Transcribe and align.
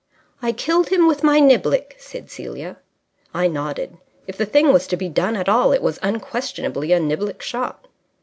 "I 0.41 0.51
killed 0.51 0.89
him 0.89 1.05
with 1.07 1.21
my 1.21 1.39
niblick," 1.39 1.93
said 1.99 2.31
Celia. 2.31 2.77
I 3.35 3.47
nodded. 3.47 3.99
If 4.25 4.35
the 4.35 4.47
thing 4.47 4.73
was 4.73 4.87
to 4.87 4.97
be 4.97 5.09
done 5.09 5.35
at 5.35 5.47
all, 5.47 5.71
it 5.73 5.81
was 5.83 5.99
unquestionably 6.01 6.91
a 6.91 6.99
niblick 6.99 7.43
shot. 7.43 7.85